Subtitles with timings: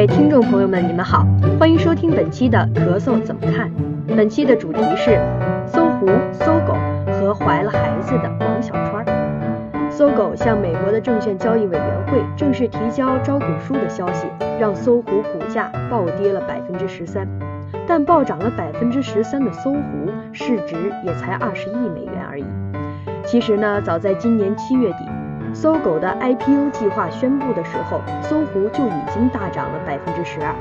[0.00, 1.26] 各位听众朋友们，你们好，
[1.58, 3.70] 欢迎收听本期的咳嗽怎么看。
[4.16, 5.20] 本期的主题是
[5.66, 6.72] 搜狐、搜狗
[7.12, 9.04] 和怀了孩子的王小川。
[9.90, 14.26] 搜狗向美国的证券交易委员会正式提交招股书的消息，
[14.58, 17.28] 让搜狐股价暴跌了百分之十三。
[17.86, 19.80] 但暴涨了百分之十三的搜狐
[20.32, 22.44] 市值也才二十亿美元而已。
[23.26, 25.19] 其实呢，早在今年七月底。
[25.54, 30.54] 搜狗的 IPO 计划宣布的时候，搜狐就已经大涨了百分之十二。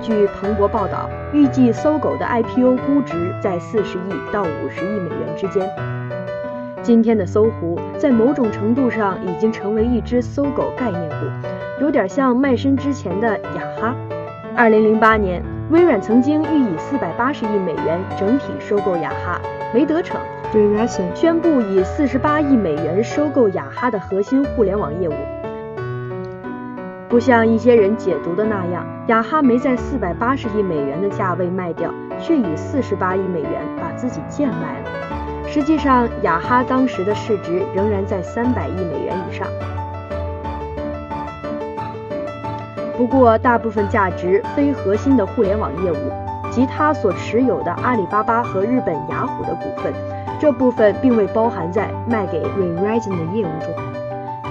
[0.00, 5.68] 据彭博报道，预计搜狗的 IPO 估值在四十亿到五十亿美元之间。
[6.82, 11.26] 今天的搜狐在某种程度上已经成为一只搜狗概念股，
[11.80, 13.94] 有点像卖身之前的雅哈。
[14.56, 19.40] 二零零八年，微软曾经欲以四百八十亿美元整体收购雅哈，
[19.74, 20.18] 没得逞。
[21.14, 25.12] 宣布以四十八亿美元收购雅哈的核心互联网业务。
[27.08, 34.90] 不像一些人解读的那样，雅哈没在四百八十亿美元的价位卖掉，却以四十八亿美元把自己贱卖了。
[35.46, 39.46] 实际上，雅哈当时的市值仍然在三百亿美元以上。
[42.96, 45.96] 不过，大部分价值非核心的互联网业务
[46.50, 49.92] 及他所持有的阿里巴巴和日本雅虎的股份。
[50.40, 53.74] 这部分并未包含在卖给 Verizon 的业务中，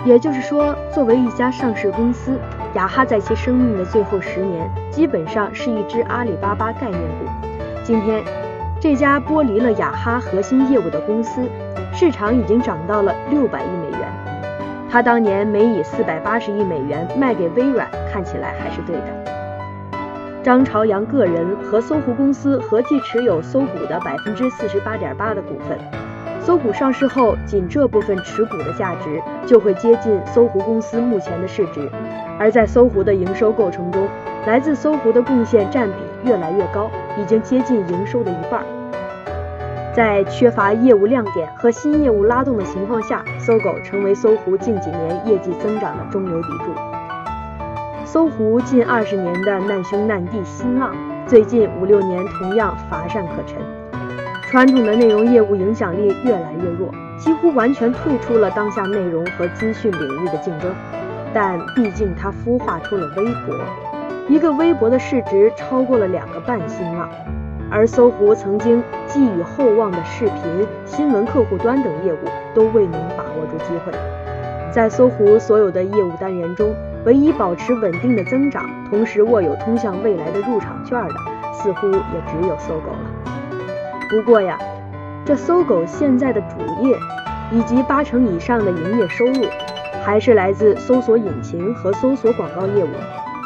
[0.05, 2.39] 也就是说，作为一家上市公司，
[2.75, 7.25] 雅哈在其生命的最后十年，基本上是一只阿里巴巴概念股。
[7.83, 8.23] 今天，
[8.79, 11.41] 这家剥离了雅哈核心业务的公司，
[11.91, 14.07] 市场已经涨到了六百亿美元。
[14.91, 19.38] 他当年没以四百八十亿美元卖给微软，看起来还是对的。
[20.41, 25.77] 张朝阳个人和搜狐公司合计持有搜狐的百分之四十八点八的股份。
[26.41, 31.89] 搜狐上市后，仅这部分持股的价值就会接近搜狐公司目前的市值。
[32.39, 34.07] 而在搜狐的营收构成中，
[34.47, 36.89] 来自搜狐的贡献占比越来越高，
[37.21, 38.63] 已经接近营收的一半。
[39.93, 46.98] 在缺乏业务亮点和新业务拉动的情况下，搜狗成为搜狐近几年业绩增长的中流砥柱。
[48.11, 50.95] 搜狐近二十年的难兄难弟新浪，
[51.27, 53.61] 最近五六年同样乏善可陈，
[54.49, 60.73] 传统的内容业务影响力越来越弱，几乎完全退出了当下内容和资讯领域的竞争。
[61.35, 63.55] 但毕竟它孵化出了微博，
[64.27, 67.07] 一个微博的市值超过了两个半新浪，
[67.69, 72.17] 而搜狐曾经寄予厚望的视频、新闻客户端等业务
[72.55, 73.93] 都未能把握住机会。
[74.71, 76.73] 在搜狐所有的业务单元中，
[77.05, 81.15] 唯一保持稳定的增长，同时握有通向未来的入场券的，
[81.53, 83.31] 似乎也只有搜狗了。
[84.09, 84.59] 不过呀，
[85.25, 86.97] 这搜狗现在的主业
[87.51, 89.45] 以及八成以上的营业收入，
[90.03, 92.89] 还是来自搜索引擎和搜索广告业务。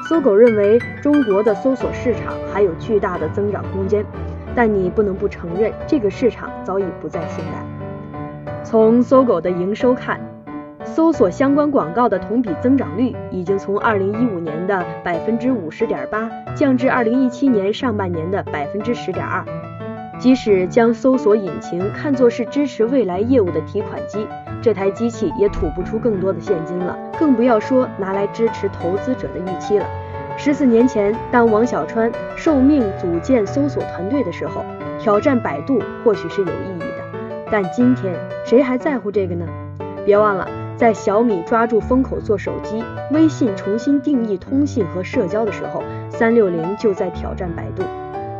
[0.09, 4.03] 搜狗认为中国的搜索市场还有巨大的增长空间，
[4.55, 8.63] 但你不能不承认，这个市场早已不再性感。
[8.63, 10.19] 从搜狗的营收看。
[10.95, 19.43] 搜索相关广告的同比增长率已经从二零一五年的百分之五十点八降至二零一七年上半年的百分之十点二。
[20.19, 24.27] 即使将搜索引擎看作是支持未来业务的提款机，
[24.61, 29.87] 这台机器也吐不出更多的现金了，更不要说拿来支持投资者的预期了。
[30.37, 34.63] 十四年前，当王小川受命组建搜索团队的时候，
[34.99, 37.19] 挑战百度或许是有意义的，
[37.51, 38.13] 但今天
[38.45, 39.47] 谁还在乎这个呢？
[40.05, 40.47] 别忘了。
[40.83, 47.83] 在小米抓住风口做手机，微信重新定义通信和社交的时候，三六零就在挑战百度。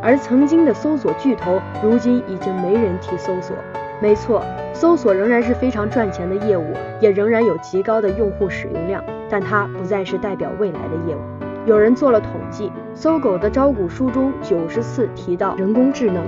[0.02, 3.56] 而曾经的搜索巨头，如今已经没人提搜索。
[3.98, 4.42] 没错，
[4.74, 11.20] 搜索仍然是非常赚钱的业务，也仍然有极高的用户使用量，但它不再是代表未来的业务。
[11.64, 16.22] 有人做了统计，搜狗的招股书中九十次提到人工智能，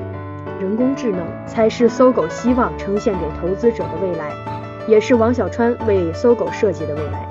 [0.59, 4.56] 人工智能才是搜狗希望呈现给投资者的未来。
[4.87, 7.27] 也是王小川为搜狗设计的未来。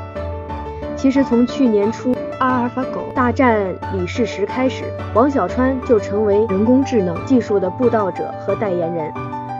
[0.96, 9.14] 其实从去年初阿尔法狗大战李世石开始，王小川就成为人工智能技术的布道者和代言人。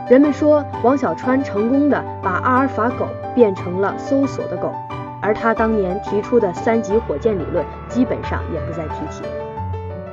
[0.08, 4.72] 人们说王小川成功的把阿尔法狗变成了搜索的狗，
[5.20, 9.22] 而他当年提出的三级火箭理论基本上也不再提起。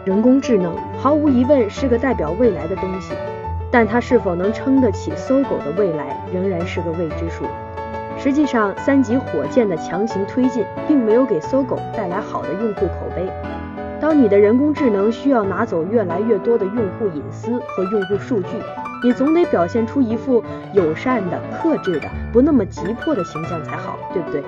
[0.06, 3.14] 人工智能毫无疑问是个代表未来的东西，
[3.72, 7.46] 但它是否能撑得起搜狗的未来，仍然是个未知数。
[8.24, 13.30] 实际上，三级火箭的强行推进，并没有给搜狗带来好的用户口碑。
[14.00, 18.48] 当你的人工智能需要拿走越来越多的用户隐私和用户数据，
[19.04, 20.42] 你总得表现出一副
[20.72, 24.42] 友善的、克制的、不那么急迫的形象才好，对不对？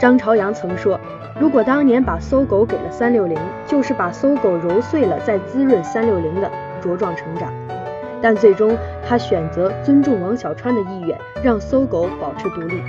[0.00, 0.98] 张朝阳曾说，
[1.38, 6.50] 如果当年把搜狗给了三六零，就是把搜狗揉碎了再滋润三六零的
[6.82, 7.52] 茁壮成长。
[8.22, 12.80] 但最终他选择尊重王小川的意愿，让搜狗保持独立。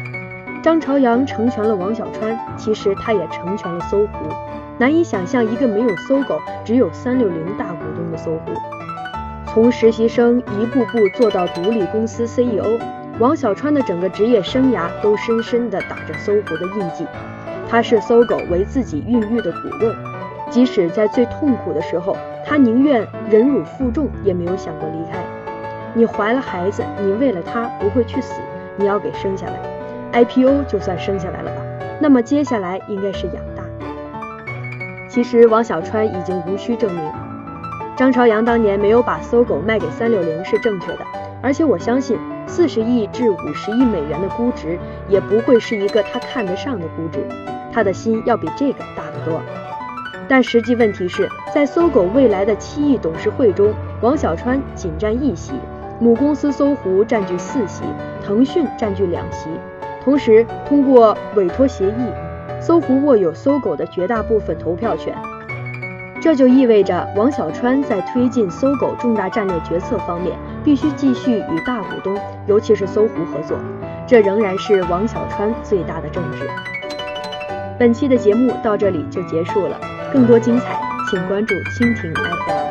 [0.61, 4.29] 张朝阳成全了王小川，其实他也成全了搜狐。
[4.77, 8.53] 难以想象一个没有搜狗，只有三六零大股东的搜狐，
[9.47, 12.79] 从实习生一步步做到独立公司 CEO。
[13.19, 17.05] 王小川的整个职业生涯都深深地打着搜狐的印记。
[17.69, 19.93] 他是搜狗为自己孕育的骨肉，
[20.49, 25.19] 即使在最痛苦的时候，他宁愿忍辱负重，也没有想过离开。
[25.93, 28.33] 你怀了孩子，你为了他不会去死，
[28.75, 30.23] 你要给生下来。
[30.23, 31.61] IPO 就算生下来了吧，
[31.99, 33.63] 那么接下来应该是养大。
[35.09, 37.01] 其实王小川已经无需证明，
[37.95, 40.99] 张朝阳当年没有把搜狗卖给三六零是正确的，
[41.41, 42.17] 而且我相信。
[42.45, 47.19] 四十亿至五十亿美元的估值，也不会是一个他看得上的估值。
[47.71, 49.41] 他的心要比这个大得多。
[50.27, 55.53] 但实际问题是在搜狗未来的七亿董事会中，王小川仅占一席，
[55.99, 57.83] 母公司搜狐占据四席，
[58.23, 59.49] 腾讯占据两席。
[60.03, 65.13] 同时，通过委托协议，搜狐握有搜狗的绝大部分投票权。
[66.21, 72.17] 这就意味着王小川在推进搜狗重大战略决策方面，必须继续与大股东，
[72.47, 73.57] 尤其是搜狐合作。
[74.07, 76.49] 这仍然是王小川最大的政治。
[77.77, 79.77] 本期的节目到这里就结束了，
[80.13, 80.79] 更多精彩，
[81.09, 82.62] 请关注蜻蜓 FM。